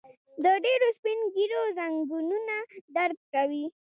[0.43, 2.55] د ډيرو سپين ږيرو ځنګنونه
[2.95, 3.65] درد کوي.